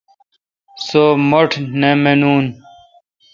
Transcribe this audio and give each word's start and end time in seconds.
سو 0.85 1.03
مٹھ 1.29 1.55
نہ 1.79 1.91
مانوں۔ 2.01 2.41